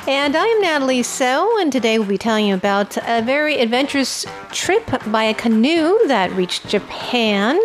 [0.09, 4.84] And I'm Natalie So, and today we'll be telling you about a very adventurous trip
[5.06, 7.61] by a canoe that reached Japan.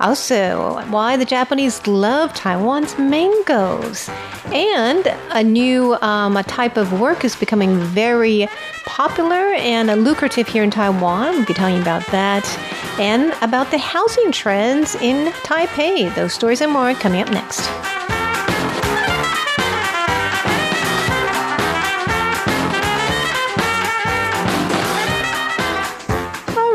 [0.00, 4.08] Also, why the Japanese love Taiwan's mangoes.
[4.46, 8.48] And a new um, a type of work is becoming very
[8.86, 11.32] popular and lucrative here in Taiwan.
[11.32, 12.48] We'll be telling you about that.
[12.98, 16.14] And about the housing trends in Taipei.
[16.14, 17.68] Those stories and more coming up next.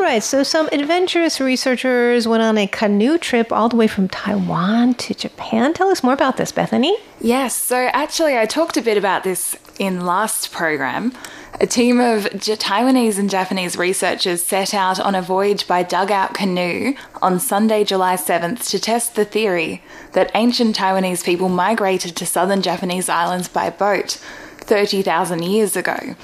[0.10, 4.96] Right, so some adventurous researchers went on a canoe trip all the way from Taiwan
[4.96, 5.72] to Japan.
[5.72, 6.98] Tell us more about this, Bethany.
[7.22, 11.14] Yes, so actually, I talked a bit about this in last program.
[11.62, 16.96] A team of Taiwanese and Japanese researchers set out on a voyage by dugout canoe
[17.22, 22.64] on Sunday, July 7th to test the theory that ancient Taiwanese people migrated to southern
[22.64, 24.20] Japanese islands by boat
[24.58, 26.16] 30,000 years ago.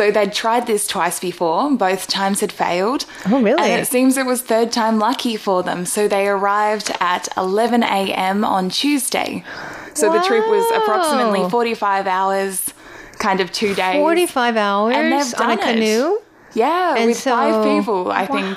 [0.00, 1.70] So they'd tried this twice before.
[1.72, 3.04] Both times had failed.
[3.26, 3.60] Oh, really?
[3.60, 5.84] And it seems it was third time lucky for them.
[5.84, 8.42] So they arrived at 11 a.m.
[8.42, 9.44] on Tuesday.
[9.92, 10.14] So wow.
[10.18, 12.72] the trip was approximately 45 hours,
[13.18, 13.96] kind of two days.
[13.96, 16.18] 45 hours and they've done on a canoe?
[16.54, 18.36] Yeah, and with so, five people, I wow.
[18.36, 18.56] think.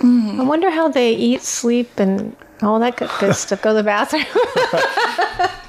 [0.00, 0.40] Mm.
[0.40, 3.60] I wonder how they eat, sleep, and all that good, good stuff.
[3.60, 4.24] Go to the bathroom.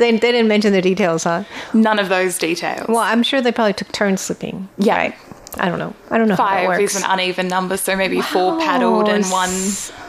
[0.00, 1.44] They, they didn't mention the details, huh?
[1.74, 2.88] None of those details.
[2.88, 4.66] Well, I'm sure they probably took turns sleeping.
[4.78, 4.96] Yeah.
[4.96, 5.14] Right?
[5.58, 5.94] I don't know.
[6.10, 6.96] I don't know Five how that works.
[6.96, 8.22] is an uneven number, so maybe wow.
[8.22, 9.50] four paddled and one.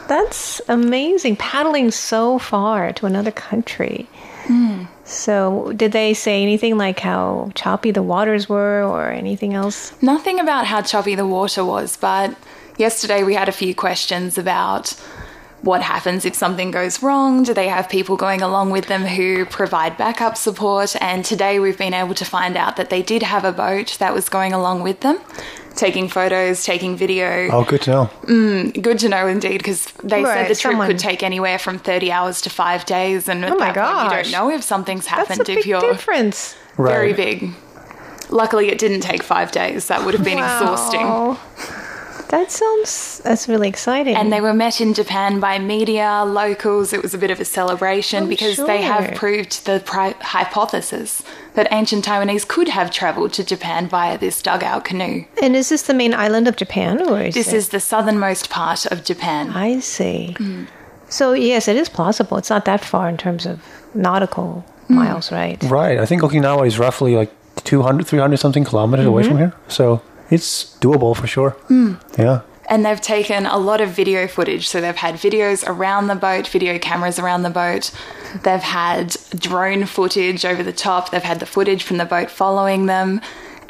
[0.08, 1.36] That's amazing.
[1.36, 4.08] Paddling so far to another country.
[4.44, 4.88] Mm.
[5.04, 9.92] So, did they say anything like how choppy the waters were or anything else?
[10.00, 12.34] Nothing about how choppy the water was, but
[12.78, 14.94] yesterday we had a few questions about
[15.62, 17.44] what happens if something goes wrong?
[17.44, 20.94] Do they have people going along with them who provide backup support?
[21.00, 24.12] And today we've been able to find out that they did have a boat that
[24.12, 25.18] was going along with them.
[25.74, 27.48] Taking photos, taking video.
[27.50, 28.10] Oh, good to know.
[28.24, 30.86] Mm, good to know indeed, because they right, said the trip someone...
[30.86, 34.04] could take anywhere from thirty hours to five days, and oh my gosh.
[34.04, 35.38] you don't know if something's happened.
[35.38, 36.54] That's a if big you're difference.
[36.76, 37.16] Very right.
[37.16, 37.50] big.
[38.28, 39.88] Luckily, it didn't take five days.
[39.88, 40.60] That would have been wow.
[40.60, 41.81] exhausting.
[42.32, 44.16] That sounds that's really exciting.
[44.16, 46.94] And they were met in Japan by media, locals.
[46.94, 48.66] It was a bit of a celebration oh, because sure.
[48.66, 51.22] they have proved the pri- hypothesis
[51.52, 55.26] that ancient Taiwanese could have traveled to Japan via this dugout canoe.
[55.42, 57.56] And is this the main island of Japan or is This it?
[57.56, 59.50] is the southernmost part of Japan.
[59.50, 60.34] I see.
[60.38, 60.68] Mm.
[61.10, 62.38] So yes, it is plausible.
[62.38, 63.60] It's not that far in terms of
[63.92, 64.94] nautical mm.
[64.94, 65.62] miles, right?
[65.64, 65.98] Right.
[65.98, 67.30] I think Okinawa is roughly like
[67.64, 69.12] 200 300 something kilometers mm-hmm.
[69.12, 69.52] away from here.
[69.68, 70.00] So
[70.32, 71.56] it's doable for sure.
[71.68, 72.00] Mm.
[72.18, 72.40] Yeah.
[72.68, 74.66] And they've taken a lot of video footage.
[74.66, 77.90] So they've had videos around the boat, video cameras around the boat.
[78.42, 81.10] They've had drone footage over the top.
[81.10, 83.20] They've had the footage from the boat following them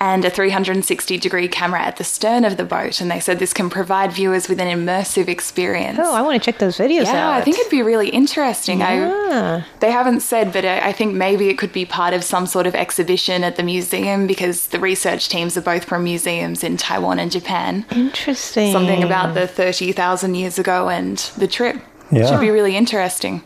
[0.02, 3.00] and a 360 degree camera at the stern of the boat.
[3.00, 5.96] And they said this can provide viewers with an immersive experience.
[6.02, 7.34] Oh, I want to check those videos yeah, out.
[7.34, 8.80] I think it'd be really interesting.
[8.80, 9.62] Yeah.
[9.62, 12.66] I, they haven't said, but I think maybe it could be part of some sort
[12.66, 17.20] of exhibition at the museum because the research teams are both from museums in Taiwan
[17.20, 17.86] and Japan.
[17.92, 18.72] Interesting.
[18.72, 21.76] Something about the 30,000 years ago and the trip.
[22.10, 22.26] Yeah.
[22.26, 23.44] Should be really interesting.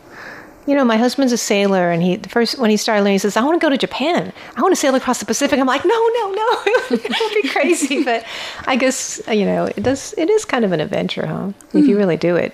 [0.67, 3.37] You know, my husband's a sailor, and he first when he started learning, he says,
[3.37, 4.33] "I want to go to Japan.
[4.55, 7.49] I want to sail across the Pacific." I'm like, "No, no, no, it would be
[7.49, 8.25] crazy." but
[8.65, 10.13] I guess you know, it does.
[10.17, 11.51] It is kind of an adventure, huh?
[11.71, 11.79] Mm.
[11.81, 12.53] If you really do it,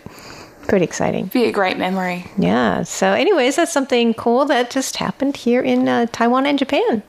[0.67, 1.25] pretty exciting.
[1.27, 2.25] Be a great memory.
[2.37, 2.83] Yeah.
[2.83, 7.03] So, anyways, that's something cool that just happened here in uh, Taiwan and Japan.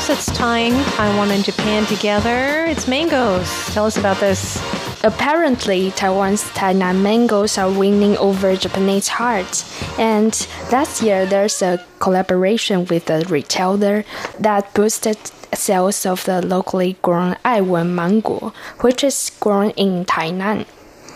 [0.00, 2.64] Else that's tying Taiwan and Japan together.
[2.64, 3.50] It's mangoes.
[3.74, 4.56] Tell us about this.
[5.04, 9.68] apparently, Taiwan's Tainan mangoes are winning over Japanese hearts.
[9.98, 10.32] And
[10.72, 14.04] last year, there's a collaboration with a retailer
[14.38, 15.18] that boosted
[15.52, 20.64] sales of the locally grown Aiwen mango, which is grown in Tainan.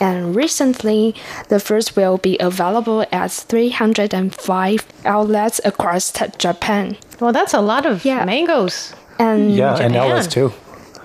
[0.01, 1.15] And recently,
[1.49, 6.97] the first will be available at 305 outlets across Japan.
[7.21, 8.25] Well, that's a lot of Yeah.
[8.25, 8.93] mangoes.
[9.19, 10.11] And Yeah, and Japan.
[10.11, 10.53] outlets too.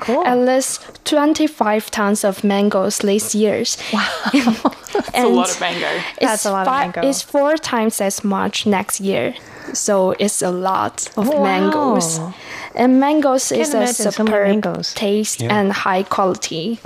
[0.01, 0.23] Cool.
[0.25, 3.63] at least 25 tons of mangoes this year.
[3.91, 4.07] Wow.
[5.13, 5.87] It's a lot of mango.
[6.21, 7.01] That's a lot of mango.
[7.07, 9.33] It's four times as much next year.
[9.73, 12.19] So it's a lot of Oh, mangoes.
[12.75, 12.81] Wow.
[12.83, 14.93] And mangoes is a imagine superb mangoes.
[14.93, 15.53] taste Yeah.
[15.59, 16.79] and high quality.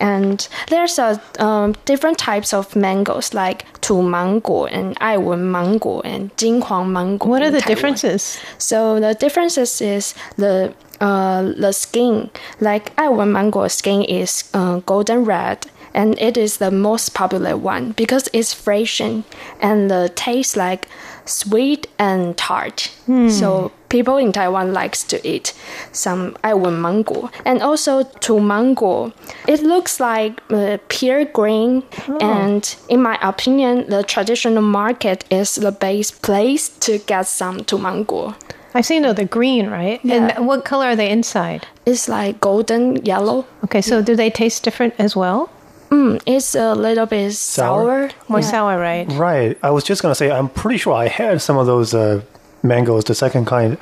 [0.00, 6.34] And there's a um, different types of mangoes like Tu mango and Aiwen mango and
[6.36, 7.26] Jinhuang mango.
[7.28, 7.74] what are the Taiwan.
[7.76, 8.38] differences?
[8.58, 12.30] So the differences is the uh, the skin.
[12.60, 17.92] Like Aiwan mango skin is uh, golden red, and it is the most popular one
[17.92, 19.24] because it's freshen
[19.60, 20.86] and the taste like
[21.30, 22.90] sweet and tart.
[23.28, 25.52] So people in Taiwan likes to eat
[25.90, 29.12] some Aiwan mango, and also Tu mango.
[29.48, 31.82] It looks like uh, pure green,
[32.20, 37.78] and in my opinion, the traditional market is the best place to get some Tu
[37.78, 38.34] mango.
[38.74, 39.98] I've seen though they're green, right?
[40.04, 40.36] Yeah.
[40.36, 41.66] And what color are they inside?
[41.84, 43.44] It's like golden yellow.
[43.64, 45.50] Okay, so do they taste different as well?
[45.90, 48.10] Mm, it's a little bit sour.
[48.28, 48.46] More Yeah.
[48.50, 49.06] sour, right?
[49.12, 49.58] Right.
[49.62, 52.20] I was just gonna say I'm pretty sure I had some of those uh,
[52.62, 53.76] mangoes, the second kind,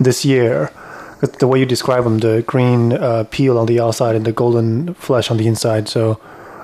[0.00, 0.70] this year.
[1.38, 4.94] The way you describe them, the green uh, peel on the outside and the golden
[4.94, 5.88] flesh on the inside.
[5.88, 6.18] So,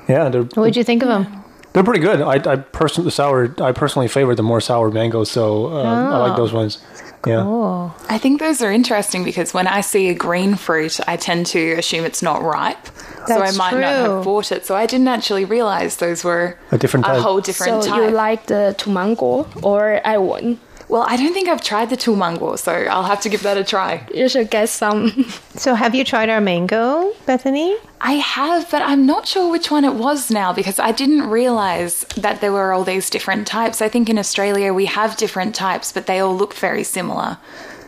[0.09, 1.27] yeah, What did you think of them?
[1.73, 2.21] They're pretty good.
[2.21, 3.55] I I personally sour.
[3.61, 5.31] I personally favor the more sour mangoes.
[5.31, 6.79] So uh, I like those ones.
[7.27, 7.43] Yeah.
[7.45, 11.47] Oh, I think those are interesting because when I see a green fruit, I tend
[11.47, 12.87] to assume it's not ripe.
[13.27, 14.65] so I That's might not have bought it.
[14.65, 18.03] So I didn't actually realize those were A different a whole different So type.
[18.03, 20.59] you like the tumango or Aiwan?
[20.89, 23.65] Well, I don't think I've tried the tulmango, so I'll have to give that a
[23.65, 24.07] try.
[24.15, 25.25] You should get some.
[25.55, 27.77] so have you tried our mango, Bethany?
[28.01, 32.01] I have, but I'm not sure which one it was now because I didn't realize
[32.17, 33.83] that there were all these different types.
[33.83, 37.37] I think in Australia we have different types, but they all look very similar.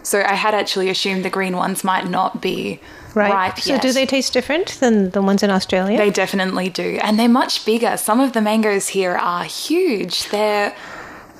[0.02, 2.80] So I had actually assumed the green ones might not be
[3.14, 3.82] ripe so yet.
[3.82, 5.96] do they taste different than the ones in Australia?
[5.96, 6.98] They definitely do.
[7.02, 7.96] And they're much bigger.
[7.96, 10.28] Some of the mangoes here are huge.
[10.30, 10.74] They're,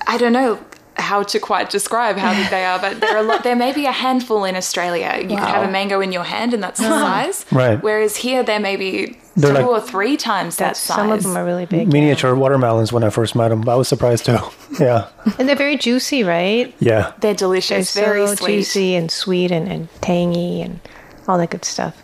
[0.07, 0.59] I don't know
[1.01, 3.43] how to quite describe how big they are, but they're a lot.
[3.43, 5.19] There may be a handful in Australia.
[5.21, 7.45] You could have a mango in your hand and that's the size.
[7.51, 7.83] Right.
[7.83, 10.97] Whereas here, there may be They're two like- or three times that size.
[10.97, 11.93] Some of them are really big.
[11.93, 13.69] Miniature watermelons when I first met them.
[13.69, 14.39] I was surprised too.
[14.79, 15.09] Yeah.
[15.39, 16.73] And they're very juicy, right?
[16.79, 17.13] Yeah.
[17.21, 18.57] They're delicious, They're very so sweet.
[18.59, 20.81] juicy and sweet and, and tangy and
[21.29, 22.01] all that good stuff.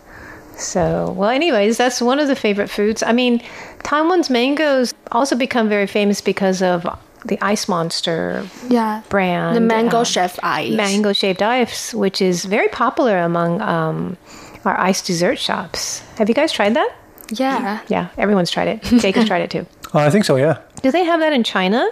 [0.59, 3.03] So, well, anyways, that's one of the favorite foods.
[3.03, 3.43] I mean,
[3.83, 6.87] Taiwan's mangoes also become very famous because of
[7.27, 9.03] the Ice Monster yeah.
[9.09, 9.57] brand.
[9.57, 10.73] The mango um, shaved ice.
[10.73, 14.17] mango shaped ice, which is very popular among um,
[14.65, 16.01] our ice dessert shops.
[16.19, 16.91] Have you guys tried that?
[17.31, 17.81] Yeah.
[17.89, 18.83] Yeah, everyone's tried it.
[18.83, 19.67] Jake has tried it too.
[19.95, 20.37] Oh, I think so.
[20.37, 20.61] Yeah.
[20.83, 21.89] Do they have that in China?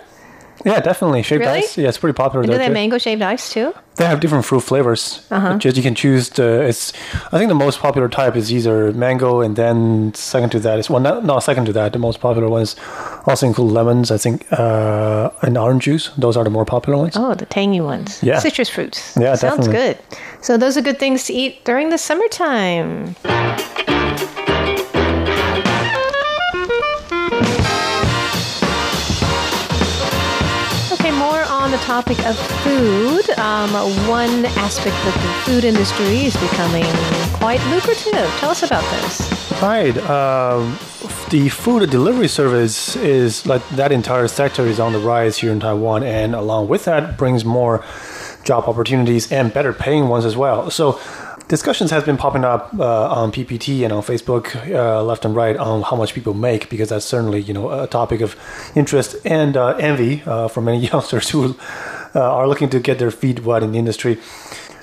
[0.65, 1.23] Yeah, definitely.
[1.23, 1.59] Shaved Really?
[1.59, 1.77] ice.
[1.77, 3.75] Yeah, it's pretty popular do there they have mango shaved ice too?
[3.97, 5.27] They have different fruit flavors.
[5.31, 5.59] Uh-huh.
[5.59, 6.29] Just you can choose.
[6.31, 6.93] The, it's.
[7.33, 10.89] I think the most popular type is either mango, and then second to that is
[10.91, 11.93] well, not, not second to that.
[11.93, 12.77] The most popular ones
[13.27, 14.11] also include lemons.
[14.11, 16.11] I think uh, and orange juice.
[16.19, 17.15] Those are the more popular ones.
[17.17, 18.23] Oh, the tangy ones.
[18.23, 18.39] Yeah.
[18.39, 19.17] Citrus fruits.
[19.17, 19.94] Yeah, Sounds definitely.
[19.94, 19.99] good.
[20.41, 23.15] So those are good things to eat during the summertime.
[31.75, 33.29] The topic of food.
[33.31, 33.71] Um,
[34.09, 36.85] one aspect of the food industry is becoming
[37.33, 38.31] quite lucrative.
[38.39, 39.61] Tell us about this.
[39.61, 39.97] Right.
[40.09, 40.79] Um,
[41.31, 45.59] the food delivery service is like that entire sector is on the rise here in
[45.59, 47.85] Taiwan, and along with that brings more
[48.45, 50.71] job opportunities and better paying ones as well.
[50.71, 51.01] So.
[51.55, 55.56] Discussions has been popping up uh, on PPT and on Facebook, uh, left and right,
[55.56, 58.34] on how much people make because that's certainly you know a topic of
[58.75, 61.55] interest and uh, envy uh, for many youngsters who
[62.13, 64.19] uh, are looking to get their feet wet in the industry.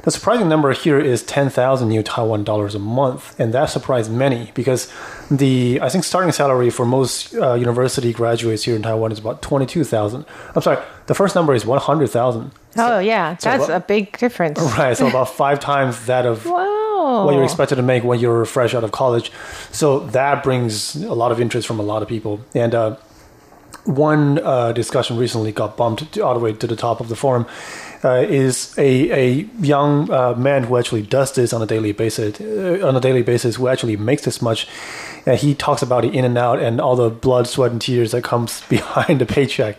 [0.04, 4.50] The surprising number here is 10,000 new Taiwan dollars a month, and that surprised many
[4.56, 4.92] because
[5.30, 9.44] the I think starting salary for most uh, university graduates here in Taiwan is about
[9.44, 10.26] 22,000.
[10.56, 12.52] I'm sorry, the first number is 100,000.
[12.78, 14.60] Oh, yeah, that's what- a big difference.
[14.78, 17.26] Right, so about five times that of Wow.
[17.26, 19.32] what you're expected to make when you're fresh out of college.
[19.72, 22.40] So that brings a lot of interest from a lot of people.
[22.56, 22.96] And uh,
[23.86, 27.46] one uh, discussion recently got bumped all the way to the top of the forum.
[28.04, 29.30] Uh, is a, a
[29.60, 33.22] young uh, man who actually does this on a daily basis uh, on a daily
[33.22, 34.68] basis who actually makes this much
[35.26, 38.12] And he talks about it in and out and all the blood, sweat, and tears
[38.12, 39.78] that comes behind the paycheck.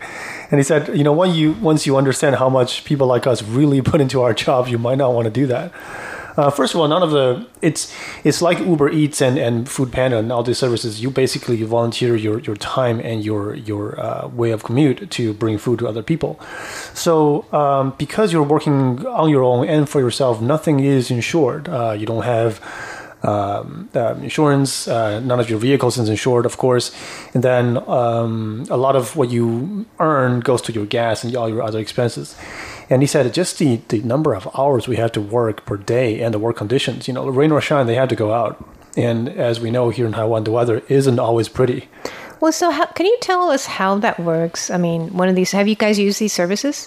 [0.50, 3.42] And he said, you know, when you once you understand how much people like us
[3.42, 5.72] really put into our jobs, you might not want to do that.
[6.36, 7.92] Uh, first of all, none of the it's
[8.24, 11.02] it's like Uber Eats and, and Food Panda and all these services.
[11.02, 15.58] You basically volunteer your, your time and your your uh, way of commute to bring
[15.58, 16.40] food to other people.
[16.94, 21.68] So um, because you're working on your own and for yourself, nothing is insured.
[21.68, 22.60] Uh, you don't have
[23.22, 24.88] um, uh, insurance.
[24.88, 26.92] Uh, none of your vehicles is insured, of course,
[27.34, 31.48] and then um, a lot of what you earn goes to your gas and all
[31.48, 32.36] your other expenses.
[32.92, 36.20] And he said just the, the number of hours we have to work per day
[36.20, 38.62] and the work conditions, you know, rain or shine, they had to go out.
[38.98, 41.88] And as we know here in Taiwan, the weather isn't always pretty.
[42.38, 44.68] Well, so how, can you tell us how that works?
[44.68, 46.86] I mean, one of these, have you guys used these services?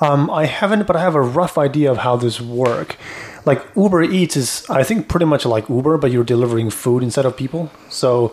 [0.00, 2.96] Um, I haven't, but I have a rough idea of how this work.
[3.44, 7.26] Like Uber Eats is, I think, pretty much like Uber, but you're delivering food instead
[7.26, 7.72] of people.
[7.88, 8.32] So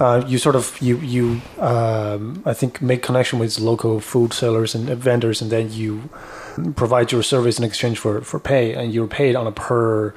[0.00, 4.74] uh, you sort of you you um, I think make connection with local food sellers
[4.74, 6.08] and vendors, and then you
[6.74, 10.14] provide your service in exchange for for pay, and you're paid on a per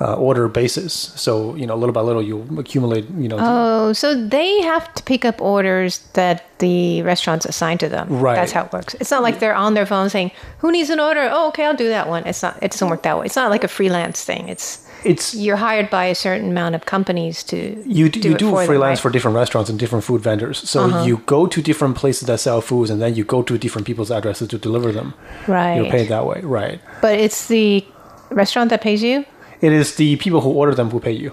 [0.00, 0.92] uh, order basis.
[0.92, 3.08] So you know, little by little, you accumulate.
[3.10, 7.88] You know, Oh, so they have to pick up orders that the restaurants assign to
[7.88, 8.08] them.
[8.08, 8.34] Right.
[8.34, 8.94] That's how it works.
[8.94, 11.76] It's not like they're on their phone saying, "Who needs an order?" Oh, okay, I'll
[11.76, 12.26] do that one.
[12.26, 12.58] It's not.
[12.62, 13.26] It doesn't work that way.
[13.26, 14.48] It's not like a freelance thing.
[14.48, 18.36] It's it's you're hired by a certain amount of companies to you do do, you
[18.36, 18.92] do for them, freelance right?
[18.92, 19.02] Uh-huh.
[19.02, 20.58] for different restaurants and different food vendors.
[20.68, 23.86] So you go to different places that sell foods, and then you go to different
[23.86, 25.14] people's addresses to deliver them.
[25.46, 25.76] Right.
[25.76, 26.80] You're paid that way, right?
[27.00, 27.84] But it's the
[28.30, 29.24] restaurant that pays you.
[29.60, 31.32] It is the people who order them who pay you.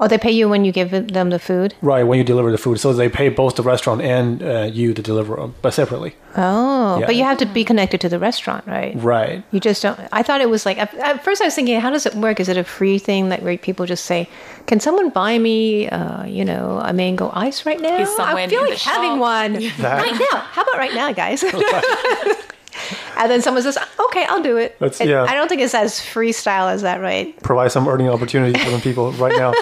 [0.00, 1.74] Oh, they pay you when you give them the food.
[1.80, 2.80] Right, when you deliver the food.
[2.80, 6.16] So they pay both the restaurant and uh, you, the deliverer, but separately.
[6.36, 7.06] Oh, Yeah.
[7.06, 8.94] but you have to be connected to the restaurant, right?
[8.96, 9.44] Right.
[9.52, 9.98] You just don't.
[10.10, 11.40] I thought it was like at, at first.
[11.40, 12.40] I was thinking, how does it work?
[12.40, 14.28] Is it a free thing that where people just say,
[14.66, 18.48] "Can someone buy me, uh, you know, a mango ice right now?" Is somewhere I
[18.48, 20.38] feel like having shop." one right now.
[20.40, 21.44] How about right now, guys?
[23.18, 25.22] and then someone says, "Okay, I'll do it." That's- yeah.
[25.24, 27.36] I don't think it's as freestyle as that, right?
[27.42, 29.52] Provide some earning opportunity for them people right now,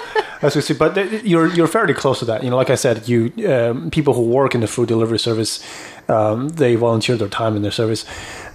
[0.41, 0.73] as we see.
[0.73, 2.43] But you're you're fairly close to that.
[2.43, 5.59] You know, like I said, you um, people who work in the food delivery service,
[6.09, 8.05] um, they volunteer their time in their service.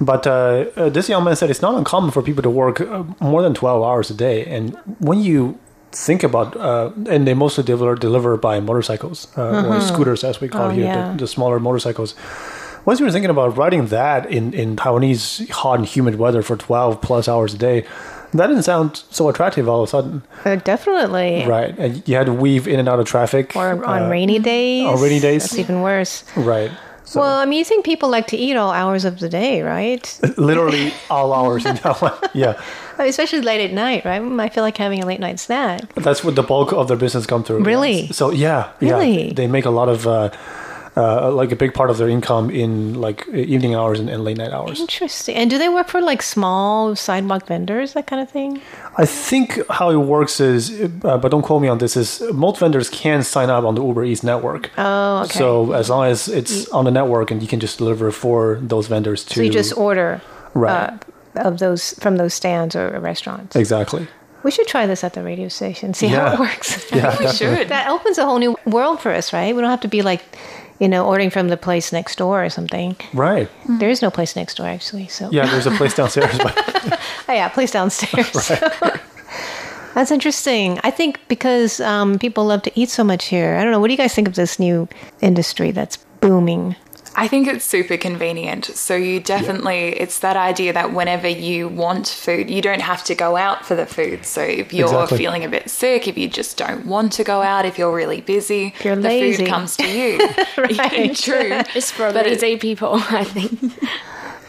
[0.00, 3.04] But uh, uh, this young man said it's not uncommon for people to work uh,
[3.20, 5.58] more than twelve hours a day, and when you
[5.90, 10.46] think about uh, and they mostly deliver deliver by motorcycles uh, or scooters as we
[10.46, 11.12] call Oh, here yeah.
[11.12, 12.14] the, the smaller motorcycles
[12.88, 17.02] once you're thinking about riding that in, in Taiwanese hot and humid weather for 12
[17.02, 17.84] plus hours a day,
[18.32, 20.22] that didn't sound so attractive all of a sudden.
[20.46, 21.44] Uh, definitely.
[21.46, 21.78] Right.
[21.78, 23.54] And you had to weave in and out of traffic.
[23.54, 24.86] Or on uh, rainy days.
[24.86, 25.42] on rainy days.
[25.42, 26.24] That's even worse.
[26.34, 26.70] Right.
[27.04, 29.60] So Well, I mean, you think people like to eat all hours of the day,
[29.60, 30.20] right?
[30.38, 32.18] literally all hours in Taiwan.
[32.32, 32.58] Yeah.
[32.98, 34.22] Especially late at night, right?
[34.22, 35.92] Mm, I feel like having a late night snack.
[35.94, 37.64] That's what the bulk of their business come through.
[37.64, 38.08] Really?
[38.12, 39.26] So yeah, Really?
[39.28, 39.32] yeah.
[39.34, 40.30] They make a lot of uh,
[40.96, 44.36] uh, like a big part of their income in like evening hours and, and late
[44.36, 44.80] night hours.
[44.80, 45.36] Interesting.
[45.36, 48.60] And do they work for like small sidewalk vendors, that kind of thing?
[48.96, 50.70] I think how it works is,
[51.04, 53.84] uh, but don't quote me on this, is most vendors can sign up on the
[53.84, 54.70] Uber Eats network.
[54.78, 55.38] Oh, okay.
[55.38, 58.86] So as long as it's on the network and you can just deliver for those
[58.88, 59.34] vendors to.
[59.34, 60.20] So you just order
[60.54, 60.90] Right.
[61.36, 63.54] uh, of those from those stands or restaurants.
[63.54, 64.08] Exactly.
[64.42, 66.28] We should try this at the radio station, see Yeah.
[66.30, 66.90] how it works.
[66.92, 67.68] Yeah, we should.
[67.68, 69.54] that opens a whole new world for us, right?
[69.54, 70.22] We don't have to be like,
[70.78, 72.96] you know, ordering from the place next door or something.
[73.12, 73.48] Right.
[73.68, 75.08] There is no place next door, actually.
[75.08, 76.54] So Yeah, there's a place downstairs, but
[77.28, 78.50] Oh, yeah, place downstairs.
[78.50, 79.00] Right.
[79.94, 80.78] That's interesting.
[80.84, 83.56] I think because um, people love to eat so much here.
[83.56, 83.80] I don't know.
[83.80, 84.86] What do you guys think of this new
[85.20, 86.76] industry that's booming?
[87.20, 88.66] I think it's super convenient.
[88.66, 93.14] So you definitely, it's that idea that whenever you want food, you don't have to
[93.14, 94.24] go out for the food.
[94.24, 95.18] So if you're Exactly.
[95.18, 98.20] feeling a bit sick, if you just don't want to go out, if you're really
[98.20, 99.44] busy, you're the lazy.
[99.44, 100.18] food comes to you.
[100.58, 101.14] Right.
[101.28, 101.62] True.
[101.74, 103.74] It's for But it- lazy people, I think.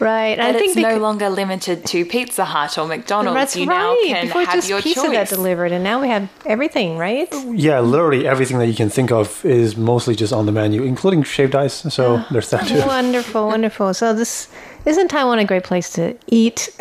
[0.00, 0.38] Right.
[0.38, 3.34] And And I think it's no becau- longer limited to Pizza Hut or McDonald's.
[3.36, 3.76] that's you right.
[3.76, 5.12] now can Before have just your pizza choice.
[5.12, 7.28] that delivered, and now we have everything, right?
[7.52, 11.22] yeah, literally everything that you can think of is mostly just on the menu, including
[11.22, 11.74] shaved ice.
[11.94, 12.78] So oh, there's that too.
[12.86, 13.92] wonderful, wonderful.
[13.94, 14.48] So this
[14.86, 16.70] isn't Taiwan a great place to eat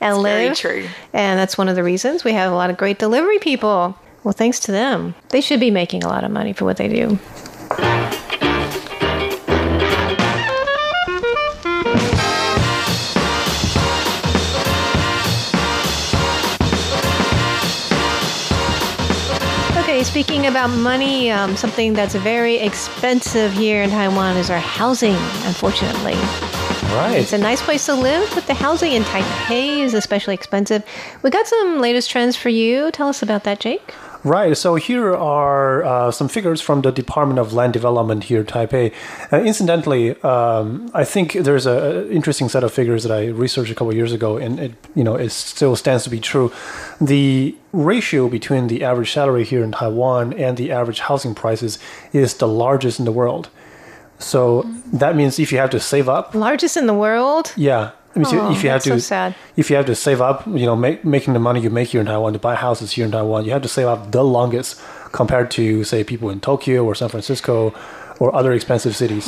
[0.00, 0.56] and very live?
[0.56, 0.86] true.
[1.12, 3.98] And that's one of the reasons we have a lot of great delivery people.
[4.22, 6.88] Well, thanks to them, they should be making a lot of money for what they
[6.88, 7.18] do.
[20.16, 26.14] Speaking about money, um, something that's very expensive here in Taiwan is our housing, unfortunately.
[26.94, 27.16] Right.
[27.18, 30.82] It's a nice place to live, but the housing in Taipei is especially expensive.
[31.22, 32.90] We got some latest trends for you.
[32.92, 33.92] Tell us about that, Jake.
[34.26, 34.56] Right.
[34.56, 38.92] So here are uh, some figures from the Department of Land Development here, Taipei.
[39.32, 43.74] Uh, incidentally, um, I think there's a interesting set of figures that I researched a
[43.74, 46.50] couple of years ago, and it you know it still stands to be true.
[47.00, 51.78] The ratio between the average salary here in Taiwan and the average housing prices
[52.12, 53.48] is the largest in the world.
[54.18, 57.52] So that means if you have to save up, Largest in the world.
[57.54, 57.92] yeah.
[58.16, 59.34] I mean, so Oh, if you have so to, sad.
[59.56, 62.00] if you have to save up, you know, make, making the money you make here
[62.00, 64.80] in Taiwan to buy houses here in Taiwan, you have to save up the longest
[65.12, 67.74] compared to, say, people in Tokyo or San Francisco
[68.18, 69.26] or other expensive cities.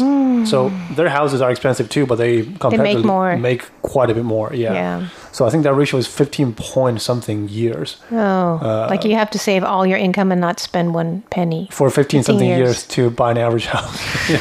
[0.48, 3.36] So their houses are expensive too, but they comparatively more.
[3.36, 4.50] make quite a bit more.
[4.54, 4.72] Yeah.
[4.72, 5.08] Yeah.
[5.32, 7.98] So I think that ratio is 15 point something years.
[8.10, 11.68] Oh, like you have to save all your income and not spend one penny.
[11.70, 12.58] For 15 something years.
[12.58, 12.86] years.
[12.86, 14.30] to buy an average house.
[14.30, 14.40] yeah.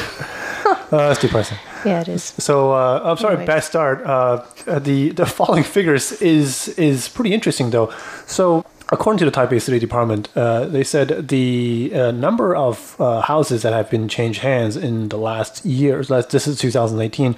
[0.64, 1.58] uh, that's depressing.
[1.84, 2.34] Yeah, it is.
[2.38, 4.04] So uh, I'm sorry, bad start.
[4.04, 7.92] Uh, uh, the the following figures is is pretty interesting though.
[8.26, 13.20] So according to the Taipei City Department, uh, they said the uh, number of uh,
[13.20, 16.08] houses that have been changed hands in the last years.
[16.08, 17.36] This is 2018.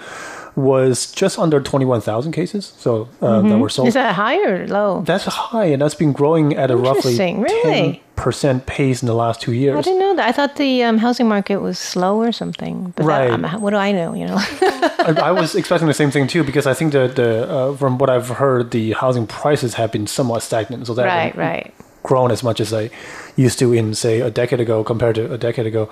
[0.60, 3.84] Was just under 21,000 cases, so uh, that were sold.
[3.84, 3.88] Mm-hmm.
[3.88, 5.02] Is that high or low?
[5.02, 8.02] that's high, and that's been growing at a roughly really?
[8.16, 9.76] 10% pace in the last two years.
[9.78, 10.28] I didn't know that.
[10.28, 12.92] I thought the um, housing market was slow or something.
[12.96, 13.30] But Right.
[13.30, 14.14] I'm- what do I know?
[14.14, 14.36] You know.
[15.08, 17.96] I, I was expecting the same thing too because I think that the uh, from
[17.98, 20.86] what I've heard, the housing prices have been somewhat stagnant.
[20.86, 21.72] So they right, right.
[22.02, 22.90] grown as much as they
[23.37, 25.88] used to in say a decade ago compared to a decade ago.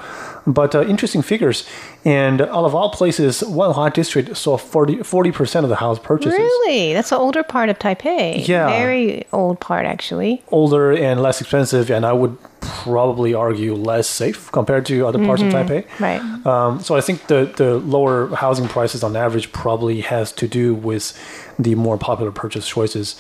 [0.47, 1.69] But uh, interesting figures,
[2.05, 6.39] and out of all places, Wanhua District saw 40 percent of the house purchases.
[6.39, 8.47] Really, that's the older part of Taipei.
[8.47, 8.69] Yeah.
[8.69, 10.43] very old part actually.
[10.49, 15.43] Older and less expensive, and I would probably argue less safe compared to other parts
[15.43, 15.85] of Taipei.
[16.01, 16.21] Right.
[16.47, 20.75] Um, so I think the, the lower housing prices on average probably has to do
[20.75, 21.19] with
[21.59, 23.17] the more popular purchase choices.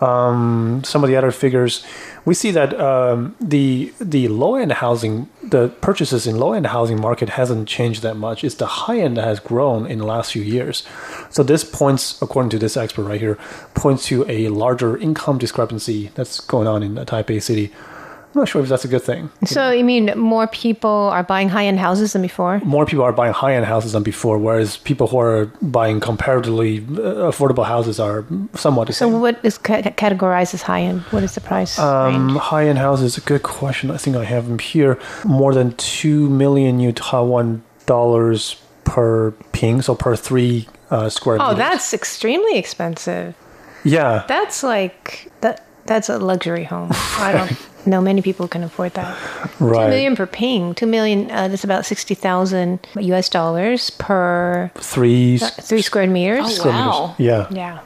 [0.00, 1.84] Um, some of the other figures,
[2.24, 7.00] we see that um, the the low end housing, the purchases in low end housing
[7.00, 8.42] market hasn't changed that much.
[8.42, 10.86] It's the high end that has grown in the last few years.
[11.28, 13.38] So this points, according to this expert right here,
[13.74, 17.70] points to a larger income discrepancy that's going on in Taipei City.
[18.34, 19.28] I'm not sure if that's a good thing.
[19.44, 22.60] So you mean more people are buying high-end houses than before?
[22.64, 26.78] more people are buying high end houses than before, whereas people who are buying comparatively
[26.78, 29.20] uh, affordable houses are somewhat the So same.
[29.20, 31.00] what is ca- categorized as high-end?
[31.10, 32.38] What is the price Um, range?
[32.40, 33.90] high end houses, a good question.
[33.90, 34.96] I think I have them here.
[35.24, 41.48] More than two million new Taiwan dollars per ping, so per three uh, square Oh,
[41.48, 41.58] meters.
[41.58, 43.34] that's extremely expensive.
[43.84, 44.24] yeah.
[44.28, 45.66] That's like that.
[45.86, 46.90] That's a luxury home.
[47.18, 47.50] I don't
[47.90, 49.16] know many people can afford that.
[49.60, 49.84] Right.
[49.84, 50.74] Two million per ping.
[50.74, 51.30] Two million.
[51.30, 53.28] Uh, that's about sixty thousand U.S.
[53.28, 56.44] dollars per Three uh, three square meters.
[56.46, 57.14] Oh, square wow.
[57.18, 57.20] meters.
[57.20, 57.46] Yeah.
[57.50, 57.80] Yeah,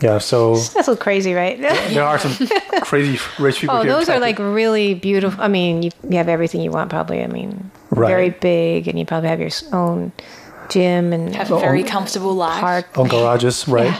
[0.00, 0.18] Yeah.
[0.18, 1.60] So that's so crazy, right?
[1.60, 2.48] there are some
[2.82, 3.92] crazy rich people Oh, here.
[3.92, 5.40] those are like really beautiful.
[5.40, 7.22] I mean, you, you have everything you want, probably.
[7.22, 8.08] I mean, Right.
[8.10, 10.10] very big, and you probably have your own
[10.68, 12.58] gym and Have a very comfortable life.
[12.60, 12.86] park.
[12.98, 13.94] on garages, right?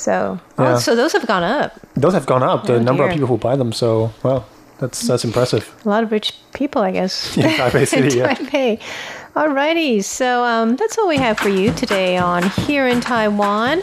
[0.00, 0.74] So, Yeah.
[0.74, 1.72] oh, so those have gone up.
[1.94, 2.64] Those have gone up.
[2.66, 3.72] The Oh, number of people who buy them.
[3.72, 4.44] So, well,
[4.80, 5.64] that's that's impressive.
[5.84, 7.36] A lot of rich people, I guess.
[7.36, 8.34] In Taipei City, yeah.
[8.34, 8.80] Taipei.
[9.34, 13.82] Alrighty, so um, that's all we have for you today on Here in Taiwan.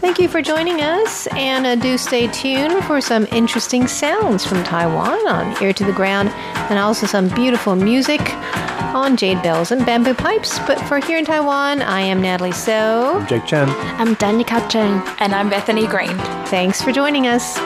[0.00, 4.62] Thank you for joining us, and uh, do stay tuned for some interesting sounds from
[4.62, 8.20] Taiwan on Ear to the Ground, and also some beautiful music
[8.94, 10.60] on jade bells and bamboo pipes.
[10.60, 13.18] But for Here in Taiwan, I am Natalie So.
[13.18, 13.68] I'm Jake Chen.
[13.98, 15.02] I'm Danica Chen.
[15.18, 16.16] And I'm Bethany Green.
[16.46, 17.58] Thanks for joining us.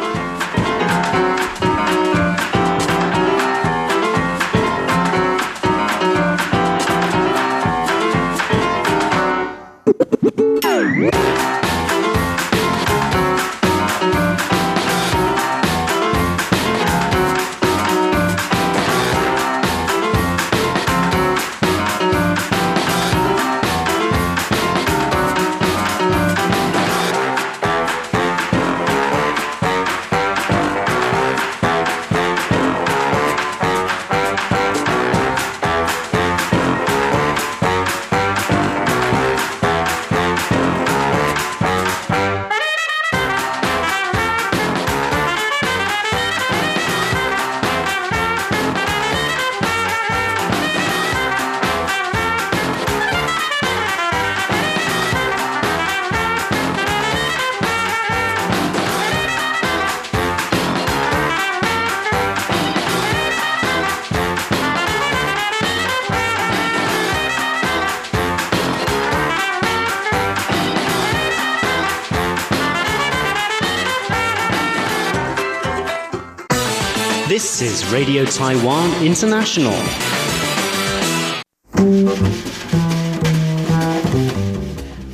[77.57, 79.73] This is Radio Taiwan International.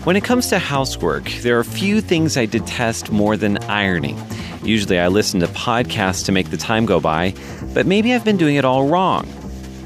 [0.03, 4.17] When it comes to housework, there are few things I detest more than ironing.
[4.65, 7.33] Usually I listen to podcasts to make the time go by,
[7.73, 9.25] but maybe I've been doing it all wrong.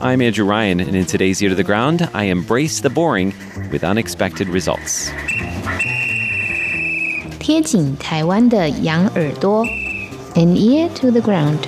[0.02, 3.36] I'm Andrew Ryan, and in today's Ear to the Ground, I embrace the boring
[3.72, 5.12] with unexpected results.
[7.38, 9.64] 贴紧台湾的羊耳朵，
[10.34, 11.60] an ear to the ground。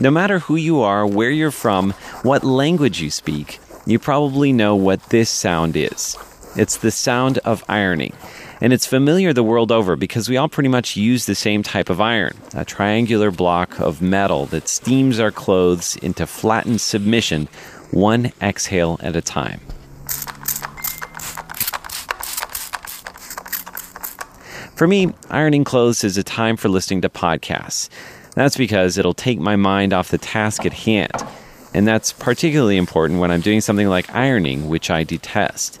[0.00, 1.90] No matter who you are, where you're from,
[2.22, 6.16] what language you speak, you probably know what this sound is.
[6.54, 8.12] It's the sound of ironing.
[8.60, 11.90] And it's familiar the world over because we all pretty much use the same type
[11.90, 17.48] of iron a triangular block of metal that steams our clothes into flattened submission,
[17.90, 19.60] one exhale at a time.
[24.76, 27.88] For me, ironing clothes is a time for listening to podcasts.
[28.38, 31.10] That's because it'll take my mind off the task at hand.
[31.74, 35.80] And that's particularly important when I'm doing something like ironing, which I detest.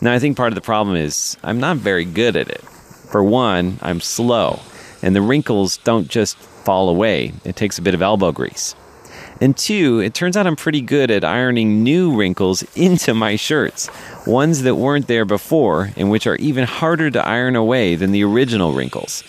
[0.00, 2.62] Now, I think part of the problem is I'm not very good at it.
[2.62, 4.58] For one, I'm slow,
[5.02, 8.74] and the wrinkles don't just fall away, it takes a bit of elbow grease.
[9.40, 13.88] And two, it turns out I'm pretty good at ironing new wrinkles into my shirts,
[14.26, 18.24] ones that weren't there before and which are even harder to iron away than the
[18.24, 19.22] original wrinkles.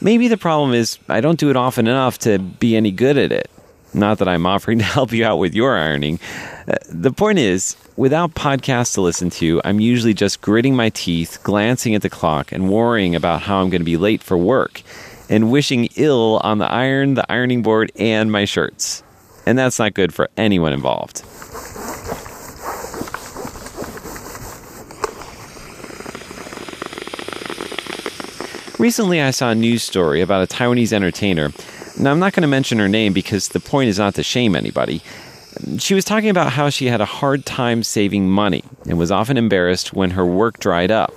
[0.00, 3.32] Maybe the problem is I don't do it often enough to be any good at
[3.32, 3.50] it.
[3.92, 6.18] Not that I'm offering to help you out with your ironing.
[6.66, 11.40] Uh, the point is, without podcasts to listen to, I'm usually just gritting my teeth,
[11.42, 14.82] glancing at the clock, and worrying about how I'm going to be late for work,
[15.28, 19.02] and wishing ill on the iron, the ironing board, and my shirts.
[19.44, 21.24] And that's not good for anyone involved.
[28.80, 31.50] Recently, I saw a news story about a Taiwanese entertainer.
[31.98, 34.56] Now, I'm not going to mention her name because the point is not to shame
[34.56, 35.02] anybody.
[35.76, 39.36] She was talking about how she had a hard time saving money and was often
[39.36, 41.14] embarrassed when her work dried up.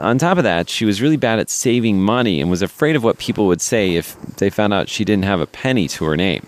[0.00, 3.04] On top of that, she was really bad at saving money and was afraid of
[3.04, 6.16] what people would say if they found out she didn't have a penny to her
[6.16, 6.44] name.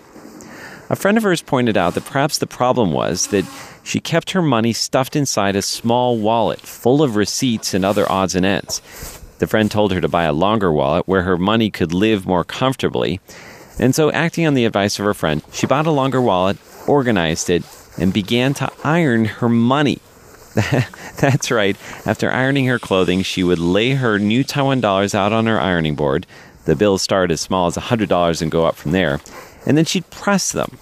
[0.89, 3.45] A friend of hers pointed out that perhaps the problem was that
[3.85, 8.35] she kept her money stuffed inside a small wallet full of receipts and other odds
[8.35, 8.81] and ends.
[9.41, 12.43] The friend told her to buy a longer wallet where her money could live more
[12.43, 13.19] comfortably.
[13.79, 17.49] And so, acting on the advice of her friend, she bought a longer wallet, organized
[17.49, 17.63] it,
[17.97, 19.97] and began to iron her money.
[21.19, 21.75] That's right.
[22.05, 25.95] After ironing her clothing, she would lay her new Taiwan dollars out on her ironing
[25.95, 26.27] board.
[26.65, 29.21] The bills start as small as $100 and go up from there.
[29.65, 30.77] And then she'd press them.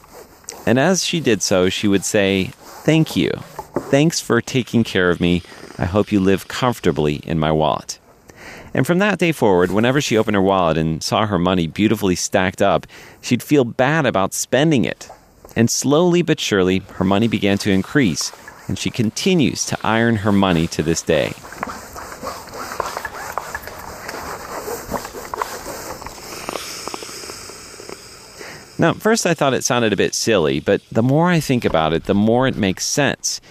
[0.66, 2.52] And as she did so, she would say,
[2.84, 3.32] Thank you.
[3.90, 5.44] Thanks for taking care of me.
[5.78, 8.00] I hope you live comfortably in my wallet.
[8.74, 12.16] And from that day forward, whenever she opened her wallet and saw her money beautifully
[12.16, 12.86] stacked up,
[13.22, 15.10] she'd feel bad about spending it.
[15.56, 18.32] And slowly but surely, her money began to increase,
[18.68, 21.34] and she continues to iron her money to this day.
[28.78, 31.92] Now, first I thought it sounded a bit silly, but the more I think about
[31.92, 33.42] it, the more it makes sense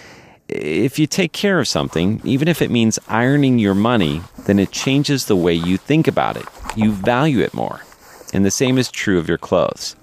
[0.48, 4.72] if you take care of something, even if it means ironing your money, then it
[4.72, 6.46] changes the way you think about it.
[6.74, 7.82] You value it more.
[8.32, 9.94] And the same is true of your clothes.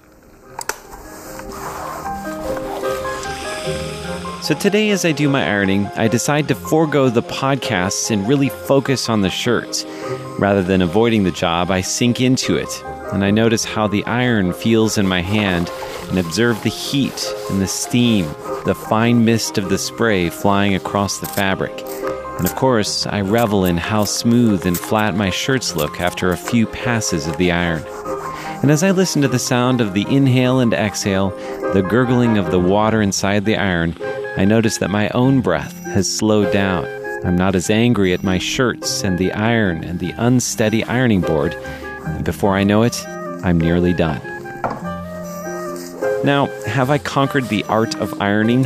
[4.42, 8.50] So today, as I do my ironing, I decide to forego the podcasts and really
[8.50, 9.86] focus on the shirts.
[10.38, 14.54] Rather than avoiding the job, I sink into it and I notice how the iron
[14.54, 15.70] feels in my hand
[16.10, 18.26] and observe the heat and the steam
[18.66, 21.84] the fine mist of the spray flying across the fabric.
[22.38, 26.38] And of course, I revel in how smooth and flat my shirts look after a
[26.38, 27.84] few passes of the iron.
[28.64, 31.30] And as I listen to the sound of the inhale and exhale,
[31.74, 33.96] the gurgling of the water inside the iron,
[34.36, 36.86] I notice that my own breath has slowed down.
[37.24, 41.56] I'm not as angry at my shirts and the iron and the unsteady ironing board.
[42.06, 44.22] And before I know it, I'm nearly done.
[46.24, 48.64] Now, have I conquered the art of ironing?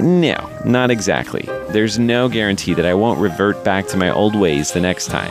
[0.00, 1.48] No, not exactly.
[1.70, 5.30] There's no guarantee that I won't revert back to my old ways the next time.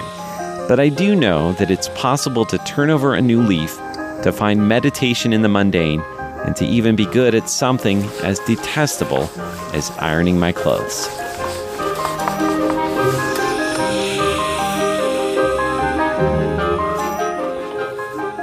[0.68, 3.76] But I do know that it's possible to turn over a new leaf,
[4.24, 6.02] to find meditation in the mundane,
[6.46, 9.30] and to even be good at something as detestable
[9.74, 11.10] as ironing my clothes.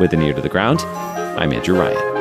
[0.00, 0.80] with an ear to the ground.
[0.80, 2.16] I'm Andrew Ryan.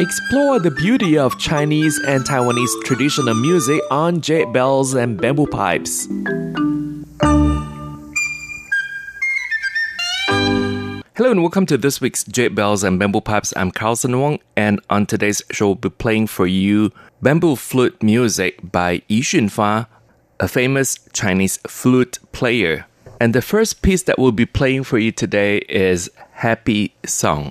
[0.00, 6.06] Explore the beauty of Chinese and Taiwanese traditional music on jade bells and bamboo pipes.
[11.18, 13.52] Hello and welcome to this week's Jade Bells and Bamboo Pipes.
[13.56, 18.60] I'm Carlson Wong, and on today's show, we'll be playing for you bamboo flute music
[18.62, 19.88] by Yu Xunfa,
[20.38, 22.86] a famous Chinese flute player.
[23.20, 27.50] And the first piece that we'll be playing for you today is Happy Song.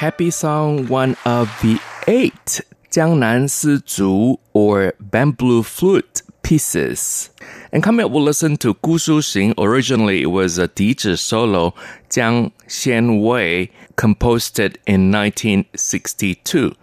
[0.00, 7.28] Happy Song, one of the eight Jiangnan or bamboo flute pieces.
[7.70, 9.52] And coming up, we'll listen to Gu Su Xing.
[9.58, 11.74] Originally, it was a dizi solo,
[12.08, 16.74] Jiang Xian Wei composed it in 1962.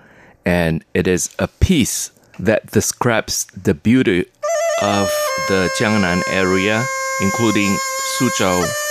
[0.45, 4.27] And it is a piece that describes the beauty
[4.83, 5.09] of
[5.47, 6.85] the Jiangnan area,
[7.19, 7.75] including
[8.19, 8.86] Suzhou.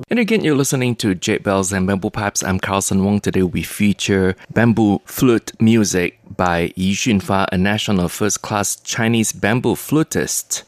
[0.09, 2.41] And again, you're listening to Jade Bells and Bamboo Pipes.
[2.41, 3.19] I'm Carlson Wong.
[3.19, 10.63] Today we feature bamboo flute music by Yu Xunfa, a national first-class Chinese bamboo flutist.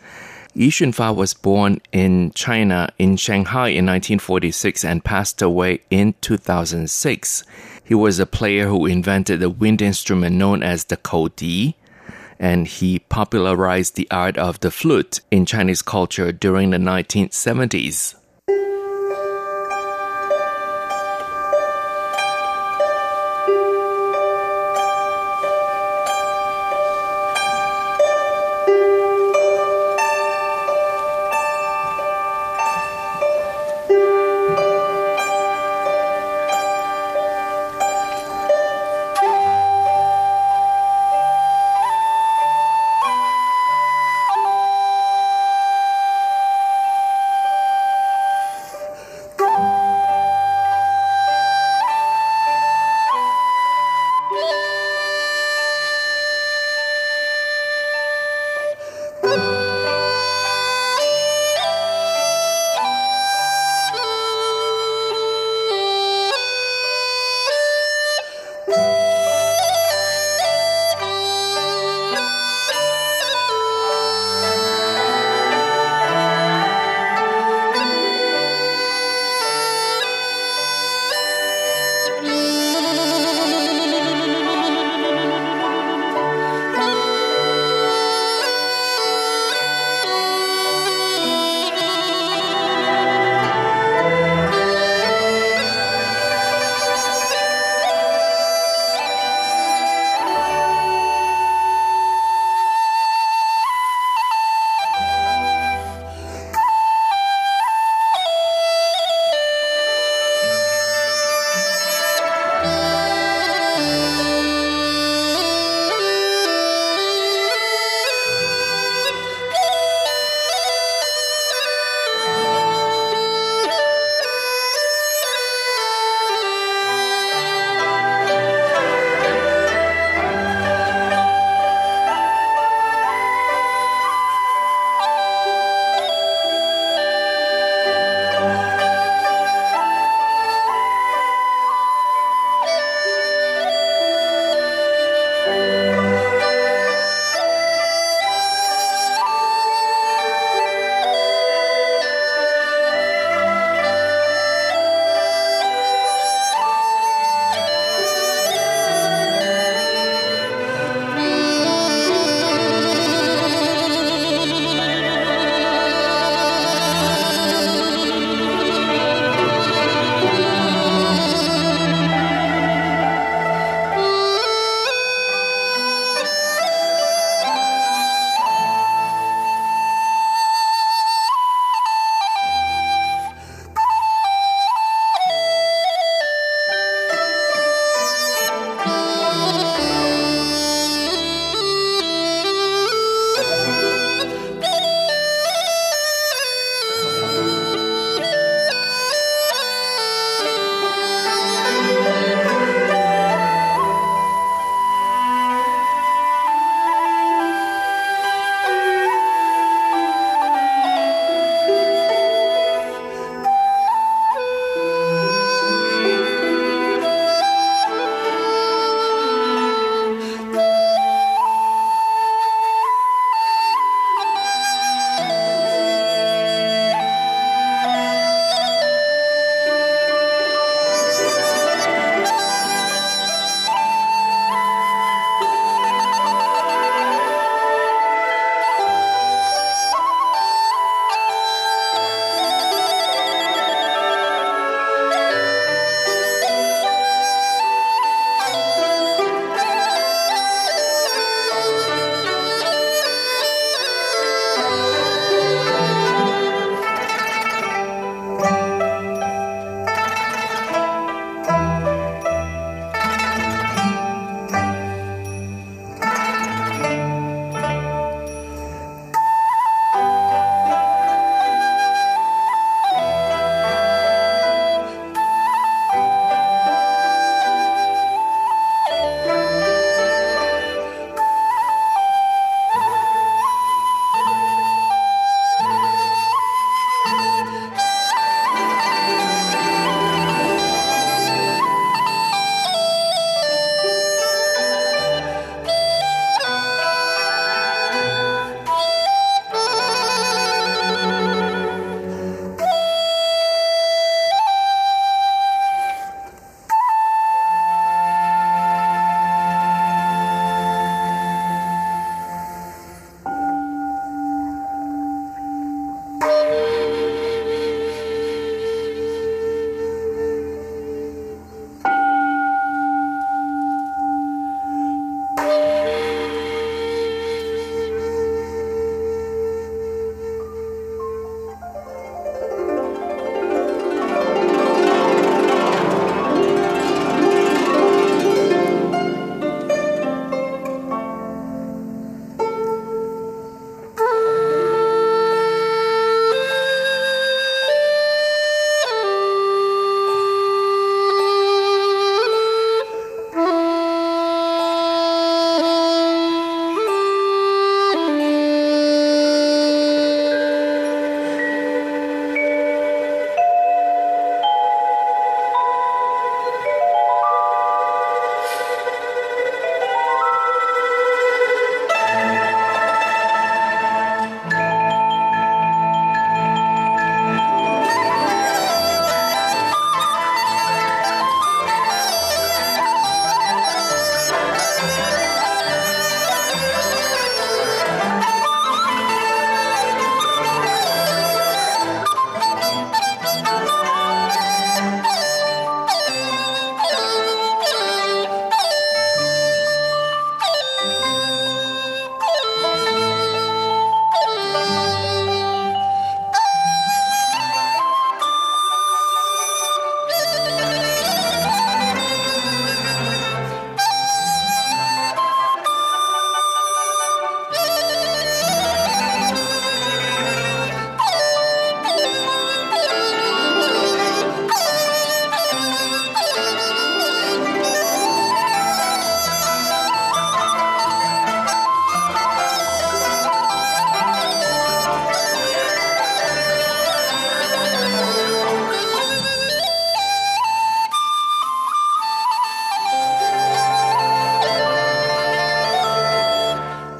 [0.57, 7.43] Yu Xunfa was born in China in Shanghai in 1946 and passed away in 2006.
[7.83, 11.73] He was a player who invented the wind instrument known as the koudi,
[12.39, 18.15] and he popularized the art of the flute in Chinese culture during the 1970s.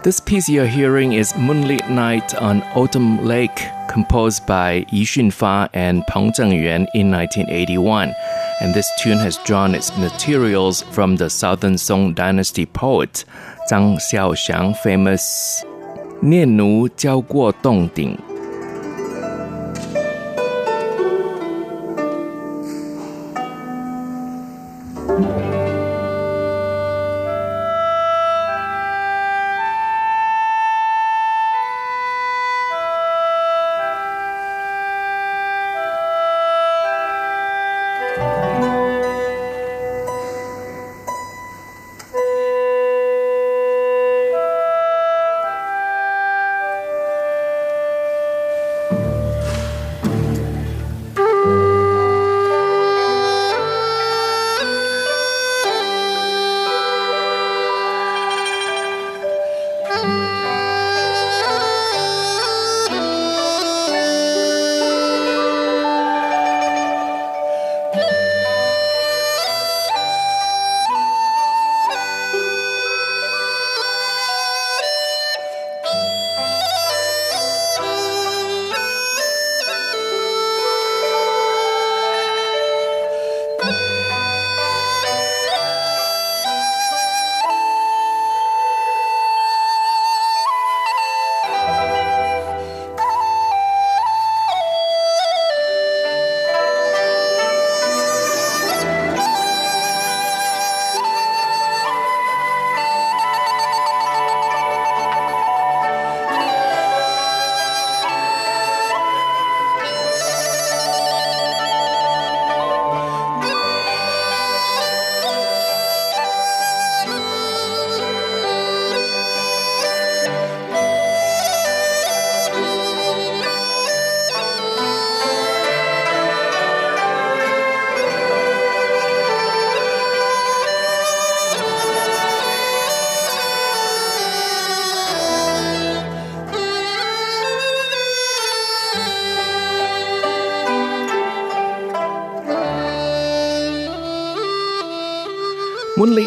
[0.06, 6.06] This piece you're hearing is Moonlit Night on Autumn Lake, composed by Yu Xunfa and
[6.06, 8.14] Peng Zhengyuan in 1981.
[8.62, 13.26] And this tune has drawn its materials from the Southern Song Dynasty poet
[13.68, 15.66] Zhang Xiaoxiang, famous
[16.22, 18.16] 念奴娇过洞庭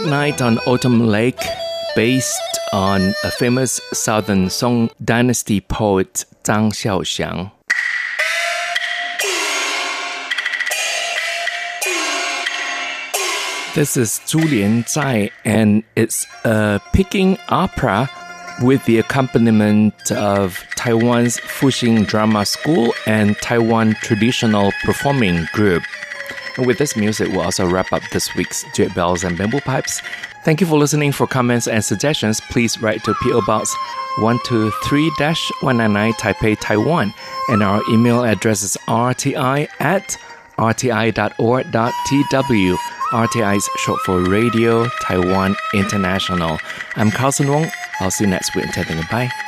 [0.08, 1.40] Night on Autumn Lake,
[1.94, 7.50] based on a famous Southern Song Dynasty poet Zhang Xiaoxiang.
[13.74, 18.08] This is Zhu Lian Zai, and it's a Peking opera
[18.62, 25.82] with the accompaniment of Taiwan's Fuxing Drama School and Taiwan Traditional Performing Group.
[26.58, 30.02] And with this music, we'll also wrap up this week's Jade Bells and Bamboo Pipes.
[30.44, 31.12] Thank you for listening.
[31.12, 33.74] For comments and suggestions, please write to PO Box
[34.16, 37.14] 123-199 Taipei, Taiwan.
[37.48, 40.16] And our email address is rti at
[40.58, 41.68] rti.org.tw.
[43.12, 46.58] RTI is short for Radio Taiwan International.
[46.96, 47.70] I'm Carlson Wong.
[48.00, 48.66] I'll see you next week.
[48.66, 49.47] Until then, goodbye.